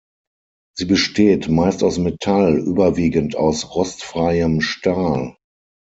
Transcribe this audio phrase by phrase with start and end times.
[0.75, 5.35] Sie besteht meist aus Metall, überwiegend aus rostfreiem Stahl.